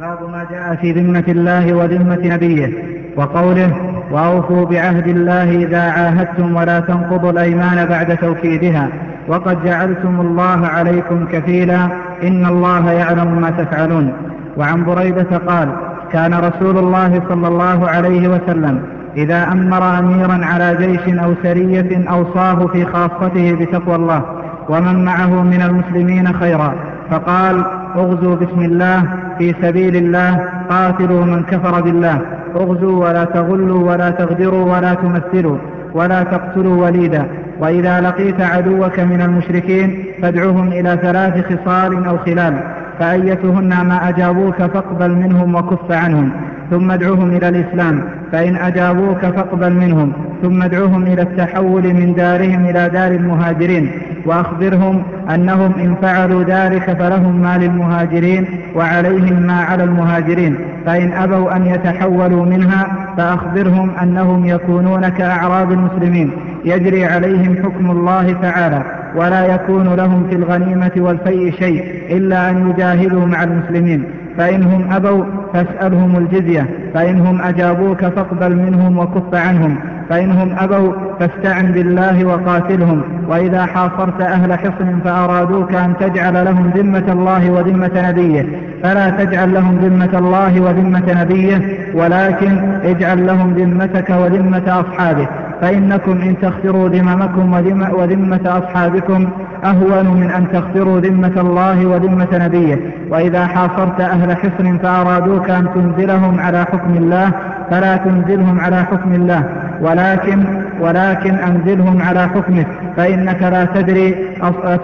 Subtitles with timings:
[0.00, 2.72] باب ما جاء في ذمة الله وذمة نبيه
[3.16, 3.70] وقوله
[4.10, 8.88] وأوفوا بعهد الله إذا عاهدتم ولا تنقضوا الأيمان بعد توكيدها
[9.28, 11.84] وقد جعلتم الله عليكم كفيلا
[12.22, 14.12] إن الله يعلم ما تفعلون.
[14.56, 15.68] وعن بريدة قال
[16.12, 18.82] كان رسول الله صلى الله عليه وسلم
[19.16, 24.22] إذا أمر أميرا على جيش أو سرية أوصاه في خاصته بتقوى الله
[24.68, 26.74] ومن معه من المسلمين خيرا
[27.10, 27.64] فقال
[27.96, 32.20] اغزوا بسم الله في سبيل الله قاتلوا من كفر بالله.
[32.56, 35.58] اغزوا ولا تغلوا ولا تغدروا ولا تمثلوا
[35.94, 37.26] ولا تقتلوا وليدا.
[37.60, 42.54] وإذا لقيت عدوك من المشركين فادعهم إلى ثلاث خصال أو خلال.
[42.98, 46.30] فأيتهن ما أجابوك فاقبل منهم وكف عنهم.
[46.70, 48.04] ثم ادعوهم إلى الإسلام.
[48.32, 53.90] فإن أجابوك فاقبل منهم ثم ادعوهم إلى التحول من دارهم إلى دار المهاجرين
[54.26, 55.02] وأخبرهم
[55.34, 62.44] أنهم إن فعلوا ذلك فلهم ما للمهاجرين وعليهم ما على المهاجرين فإن أبوا أن يتحولوا
[62.44, 62.86] منها
[63.16, 66.30] فأخبرهم أنهم يكونون كأعراب المسلمين
[66.64, 68.82] يجري عليهم حكم الله تعالى
[69.16, 71.84] ولا يكون لهم في الغنيمة والفيء شيء
[72.16, 74.04] إلا أن يجاهدوا مع المسلمين
[74.38, 83.02] فإنهم أبوا فاسألهم الجزية فإنهم أجابوك فاقبل منهم وكف عنهم فإنهم أبوا فاستعن بالله وقاتلهم
[83.28, 88.46] وإذا حاصرت أهل حصن فأرادوك أن تجعل لهم ذمة الله وذمة نبيه.
[88.82, 95.28] فلا تجعل لهم ذمة الله وذمة نبيه ولكن اجعل لهم ذمتك وذمة أصحابه.
[95.60, 97.52] فإنكم إن تخسروا ذممكم
[97.92, 99.28] وذمة أصحابكم
[99.64, 102.78] أهون من أن تخسروا ذمة الله وذمة نبيه
[103.10, 107.30] وإذا حاصرت أهل حصن فأرادوك أن تنزلهم على حكم الله
[107.70, 109.44] فلا تنزلهم على حكم الله.
[109.80, 110.44] ولكن
[110.80, 114.14] ولكن أنزلهم على حكمك فإنك لا تدري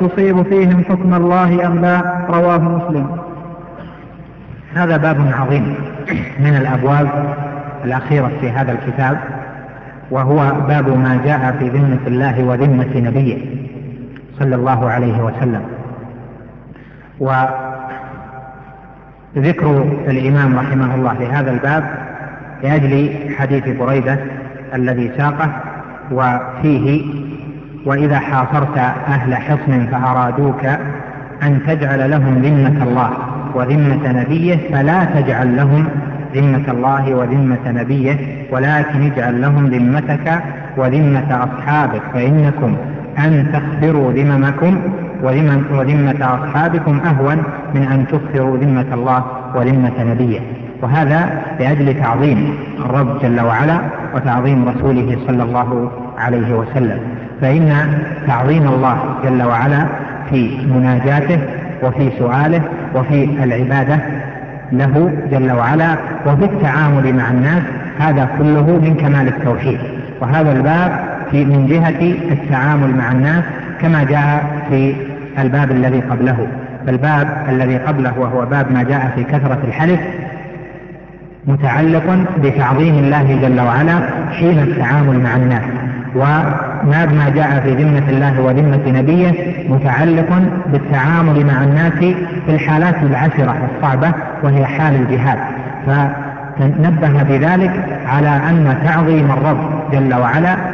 [0.00, 2.02] تصيب فيهم حكم الله أم لا.
[2.30, 3.06] رواه مسلم.
[4.74, 5.74] هذا باب عظيم
[6.40, 7.08] من الأبواب
[7.84, 9.18] الأخيرة في هذا الكتاب
[10.10, 13.38] وهو باب ما جاء في ذمة الله وذمة نبيه.
[14.38, 15.62] صلى الله عليه وسلم.
[19.36, 21.84] وذكر الإمام رحمه الله لهذا الباب
[22.62, 24.18] لأجل حديث بريدة
[24.74, 25.50] الذي ساقه
[26.10, 27.04] وفيه
[27.86, 28.78] وإذا حاصرت
[29.08, 30.64] أهل حصن فأرادوك
[31.42, 33.10] أن تجعل لهم ذمة الله
[33.54, 35.86] وذمة نبيه فلا تجعل لهم
[36.34, 38.16] ذمة الله وذمة نبيه
[38.50, 40.42] ولكن اجعل لهم ذمتك
[40.76, 42.76] وذمة أصحابك فإنكم
[43.18, 44.78] أن تخبروا ذممكم
[45.72, 47.42] وذمة أصحابكم أهون
[47.74, 50.40] من أن تخبروا ذمة الله وذمة نبيه.
[50.82, 53.78] وهذا لأجل تعظيم الرب جل وعلا
[54.14, 56.98] وتعظيم رسوله صلى الله عليه وسلم.
[57.40, 57.72] فإن
[58.26, 59.86] تعظيم الله جل وعلا
[60.30, 61.38] في مناجاته
[61.82, 62.62] وفي سؤاله
[62.94, 63.98] وفي العبادة
[64.72, 67.62] له جل وعلا وفي التعامل مع الناس
[67.98, 69.78] هذا كله من كمال التوحيد.
[70.20, 73.44] وهذا الباب في من جهة التعامل مع الناس
[73.80, 74.94] كما جاء في
[75.38, 76.46] الباب الذي قبله.
[76.88, 80.00] الباب الذي قبله وهو باب ما جاء في كثرة الحلف
[81.46, 84.00] متعلق بتعظيم الله جل وعلا
[84.30, 85.62] حين التعامل مع الناس.
[86.14, 89.32] وما ما جاء في ذمة الله وذمة نبيه
[89.68, 91.92] متعلق بالتعامل مع الناس
[92.46, 94.12] في الحالات العشرة الصعبة
[94.42, 95.38] وهي حال الجهاد.
[95.86, 100.73] فنبه بذلك على أن تعظيم الرب جل وعلا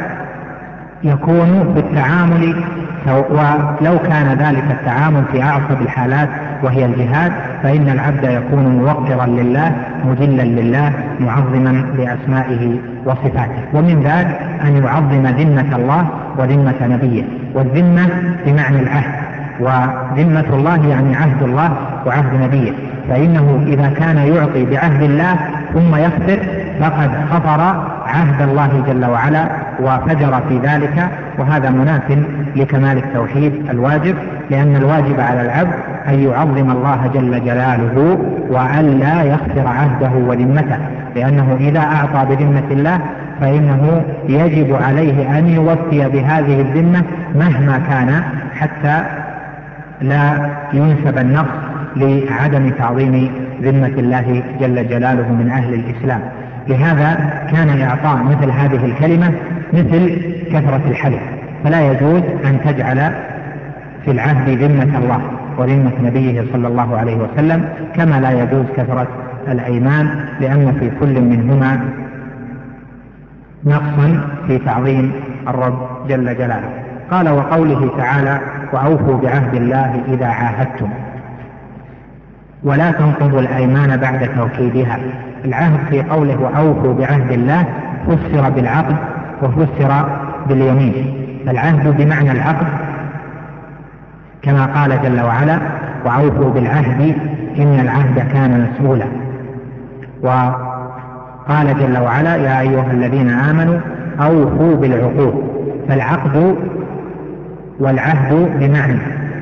[1.03, 2.63] يكون بالتعامل
[3.07, 6.29] ولو كان ذلك التعامل في أعصب الحالات
[6.63, 7.31] وهي الجهاد
[7.63, 9.75] فإن العبد يكون موقرا لله
[10.05, 13.63] مجلا لله معظما لأسمائه وصفاته.
[13.73, 16.07] ومن ذلك أن يعظم ذمة الله
[16.37, 17.23] وذمة نبيه.
[17.55, 18.09] والذمة
[18.45, 19.13] بمعنى العهد.
[19.59, 21.71] وذمة الله يعني عهد الله
[22.05, 22.71] وعهد نبيه.
[23.09, 25.35] فإنه إذا كان يعطي بعهد الله
[25.73, 26.39] ثم يخبر
[26.79, 27.61] فقد خطر
[28.05, 29.45] عهد الله جل وعلا
[29.79, 32.17] وفجر في ذلك وهذا مناف
[32.55, 34.15] لكمال التوحيد الواجب
[34.49, 35.73] لأن الواجب على العبد
[36.07, 38.17] أن يعظم الله جل جلاله
[38.49, 40.77] وأن لا يخسر عهده وذمته
[41.15, 42.99] لأنه إذا أعطى بذمة الله
[43.41, 47.03] فإنه يجب عليه أن يوفي بهذه الذمة
[47.35, 48.23] مهما كان
[48.55, 49.03] حتى
[50.01, 53.31] لا ينسب النقص لعدم تعظيم
[53.61, 56.21] ذمة الله جل جلاله من أهل الإسلام.
[56.67, 57.15] لهذا
[57.51, 59.31] كان إعطاء مثل هذه الكلمة
[59.73, 60.21] مثل
[60.53, 61.21] كثرة الحلف.
[61.63, 63.11] فلا يجوز أن تجعل
[64.05, 65.21] في العهد ذمة الله
[65.57, 67.65] وذمة نبيه صلى الله عليه وسلم
[67.95, 69.07] كما لا يجوز كثرة
[69.47, 71.79] الأيمان لأن في كل منهما
[73.65, 75.11] نقصا في تعظيم
[75.47, 76.69] الرب جل جلاله.
[77.11, 78.39] قال وقوله تعالى
[78.73, 80.89] وأوفوا بعهد الله إذا عاهدتم.
[82.63, 84.97] ولا تنقضوا الأيمان بعد توكيدها.
[85.45, 87.65] العهد في قوله وأوفوا بعهد الله
[88.07, 88.95] فسر بالعقد
[89.43, 90.05] وفسر
[90.49, 91.15] باليمين.
[91.47, 92.67] العهد بمعنى العقد
[94.41, 95.59] كما قال جل وعلا
[96.05, 97.15] وأوفوا بالعهد
[97.57, 99.05] إن العهد كان مسؤولا
[100.21, 103.79] وقال جل وعلا يا أيها الذين آمنوا
[104.21, 105.43] أوفوا بالعقود
[105.89, 106.55] فالعقد
[107.79, 108.99] والعهد بمعنى.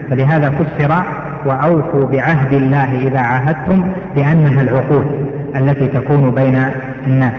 [0.10, 1.04] فلهذا فسر
[1.46, 3.84] وأوفوا بعهد الله إذا عاهدتم
[4.16, 5.06] بأنها العقود
[5.56, 6.66] التي تكون بين
[7.08, 7.34] الناس.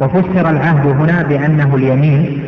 [0.00, 2.42] وفسر العهد هنا بأنه اليمين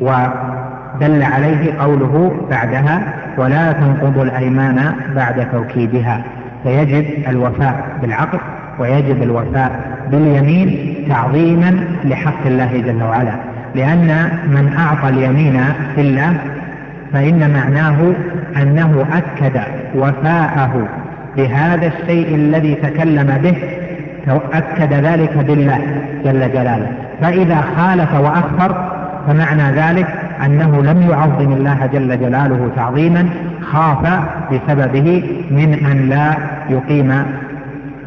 [0.00, 3.02] ودل عليه قوله بعدها
[3.38, 6.24] ولا تنقضوا الأيمان بعد توكيدها
[6.62, 8.38] فيجب الوفاء بالعقد
[8.78, 9.80] ويجب الوفاء
[10.10, 13.34] باليمين تعظيما لحق الله جل وعلا.
[13.74, 15.60] لأن من أعطى اليمين
[15.94, 16.36] في الله
[17.14, 18.12] فإن معناه
[18.62, 19.60] أنه أكد
[19.94, 20.88] وفاءه
[21.36, 23.56] بهذا الشيء الذي تكلم به
[24.52, 25.80] أكد ذلك بالله
[26.24, 26.92] جل جلاله.
[27.20, 28.90] فإذا خالف وأكثر
[29.26, 30.06] فمعنى ذلك
[30.44, 33.28] أنه لم يعظم الله جل جلاله تعظيما
[33.72, 34.20] خاف
[34.52, 36.34] بسببه من أن لا
[36.70, 37.08] يقيم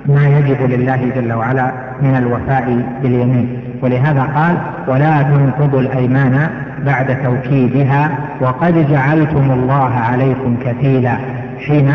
[0.05, 1.71] ما يجب لله جل وعلا
[2.01, 3.59] من الوفاء باليمين.
[3.81, 4.57] ولهذا قال
[4.87, 6.49] ولا تنقضوا الأيمان
[6.85, 8.09] بعد توكيدها
[8.41, 11.17] وقد جعلتم الله عليكم كفيلا.
[11.67, 11.93] حين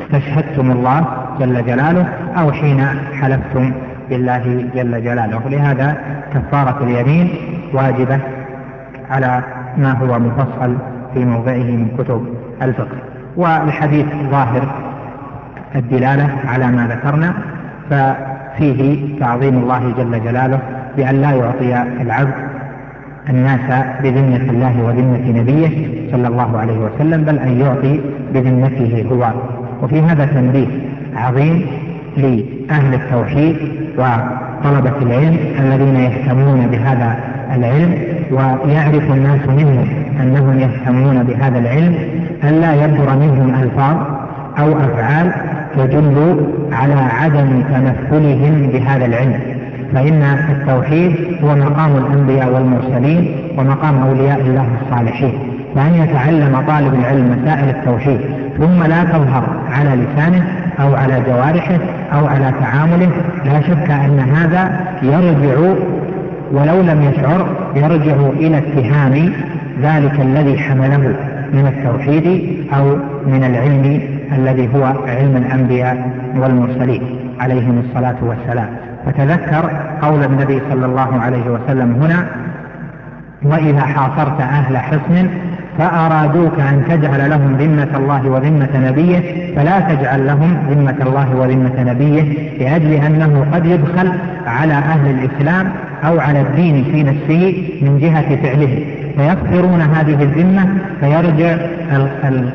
[0.00, 1.06] استشهدتم الله
[1.40, 2.08] جل جلاله
[2.38, 2.86] أو حين
[3.20, 3.72] حلفتم
[4.10, 5.40] بالله جل جلاله.
[5.48, 5.96] لهذا
[6.34, 7.28] كفارة اليمين
[7.74, 8.18] واجبة
[9.10, 9.42] على
[9.76, 10.76] ما هو مفصل
[11.14, 12.26] في موضعه من كتب
[12.62, 12.96] الفقه.
[13.36, 14.62] والحديث ظاهر
[15.74, 17.34] الدلالة على ما ذكرنا
[17.90, 20.58] ففيه تعظيم الله جل جلاله
[20.96, 22.49] بأن لا يعطي العبد
[23.28, 28.00] الناس بذمة الله وذمة نبيه صلى الله عليه وسلم بل أن يعطي
[28.34, 29.32] بذمته هو.
[29.82, 30.66] وفي هذا تنبيه
[31.16, 31.66] عظيم
[32.16, 33.56] لأهل التوحيد
[33.98, 37.18] وطلبة العلم الذين يهتمون بهذا
[37.56, 37.94] العلم
[38.30, 39.88] ويعرف الناس منهم
[40.20, 41.94] أنهم يهتمون بهذا العلم
[42.44, 43.96] ألا يبدر منهم ألفاظ
[44.58, 45.32] أو أفعال
[45.76, 49.59] تدل على عدم تمثلهم بهذا العلم.
[49.94, 51.12] فإن التوحيد
[51.44, 55.32] هو مقام الأنبياء والمرسلين ومقام أولياء الله الصالحين
[55.74, 58.20] فأن يتعلم طالب العلم مسائل التوحيد
[58.58, 60.46] ثم لا تظهر على لسانه
[60.80, 61.78] أو على جوارحه
[62.12, 63.10] أو على تعامله
[63.44, 65.74] لا شك أن هذا يرجع
[66.52, 67.46] ولو لم يشعر
[67.76, 69.32] يرجع إلى اتهام
[69.82, 71.14] ذلك الذي حمله
[71.52, 72.96] من التوحيد أو
[73.26, 74.00] من العلم
[74.38, 77.02] الذي هو علم الأنبياء والمرسلين
[77.40, 78.89] عليهم الصلاة والسلام.
[79.06, 79.70] فتذكر
[80.02, 82.26] قول النبي صلى الله عليه وسلم هنا
[83.42, 85.28] وإذا حاصرت أهل حصن
[85.78, 92.22] فأرادوك أن تجعل لهم ذمة الله وذمة نبيه فلا تجعل لهم ذمة الله وذمة نبيه
[92.58, 94.12] لأجل أنه قد يدخل
[94.46, 95.72] على أهل الإسلام
[96.04, 98.84] أو على الدين في نفسه من جهة فعله
[99.16, 100.68] فيكثرون هذه الذمة
[101.00, 101.56] فيرجع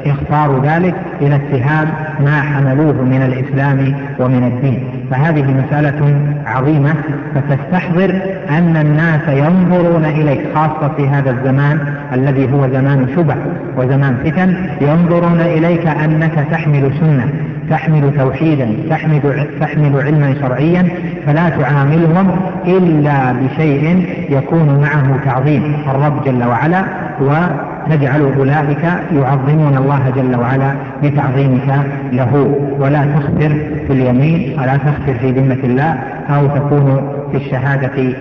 [0.06, 1.88] إخطار ذلك إلى اتهام
[2.20, 4.95] ما حملوه من الإسلام ومن الدين.
[5.12, 6.16] فهذه مسألة
[6.46, 6.94] عظيمة
[7.36, 11.80] فتستحضر أن الناس ينظرون إليك خاصة في هذا الزمان
[12.14, 13.36] الذي هو زمان شبه
[13.78, 17.30] وزمان فتن ينظرون إليك أنك تحمل سنة
[17.70, 20.88] تحمل توحيدا تحمل, تحمل علما شرعيا
[21.26, 22.32] فلا تعاملهم
[22.68, 30.72] إلا بشيء يكون معه تعظيم الرب جل وعلا وتجعل أولئك يعظمون الله جل وعلا
[31.04, 32.56] بتعظيمك له.
[32.80, 33.50] ولا تخبر
[33.88, 35.98] في اليمين ولا تخبر في ذمة الله
[36.30, 38.14] أو تكون في الشهادة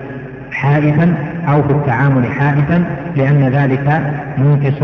[0.51, 1.15] حائفا
[1.47, 2.83] أو في التعامل حائفا
[3.15, 4.01] لأن ذلك
[4.37, 4.81] منقص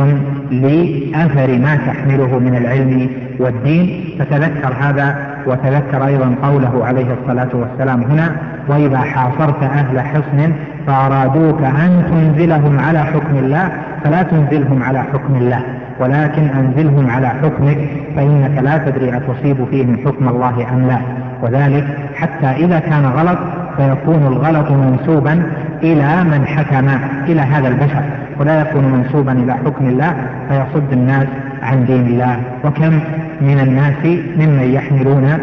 [0.52, 4.04] لأثر ما تحمله من العلم والدين.
[4.20, 8.36] فتذكر هذا وتذكر أيضا قوله عليه الصلاة والسلام هنا
[8.68, 10.54] وإذا حاصرت أهل حصن
[10.88, 13.72] فأرادوك أن تنزلهم على حكم الله
[14.04, 15.64] فلا تنزلهم على حكم الله
[16.00, 17.78] ولكن أنزلهم على حكمك
[18.16, 20.98] فإنك لا تدري أتصيب فيهم حكم الله أم لا.
[21.42, 23.38] وذلك حتى إذا كان غلط
[23.78, 25.44] فيكون الغلط منسوبا
[25.84, 26.90] إلى من حكم
[27.28, 28.04] إلى هذا البشر.
[28.42, 30.14] ولا يكون منسوبا إلى حكم الله
[30.50, 31.28] فيصد الناس
[31.62, 32.40] عن دين الله.
[32.66, 33.00] وكم
[33.42, 34.06] من الناس
[34.38, 35.38] ممن يحملون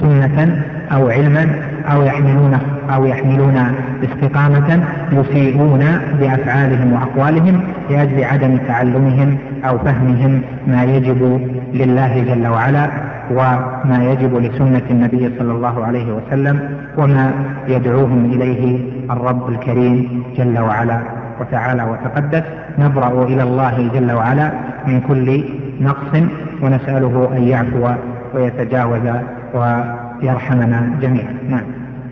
[0.00, 1.46] سنة أو علما
[1.92, 2.58] أو يحملون
[2.94, 3.56] أو يحملون
[4.04, 5.84] استقامة يسيئون
[6.20, 11.40] بأفعالهم وأقوالهم لأجل عدم تعلمهم أو فهمهم ما يجب
[11.74, 12.90] لله جل وعلا
[13.30, 16.60] وما يجب لسنة النبي صلى الله عليه وسلم
[16.98, 17.32] وما
[17.68, 18.78] يدعوهم إليه
[19.10, 21.19] الرب الكريم جل وعلا.
[21.40, 22.42] وتعالى وتقدس
[22.78, 24.52] نبرأ إلى الله جل وعلا
[24.86, 25.44] من كل
[25.80, 26.22] نقص
[26.62, 27.88] ونسأله أن يعفو
[28.34, 29.06] ويتجاوز
[29.54, 31.34] ويرحمنا جميعا.
[31.48, 31.79] نعم.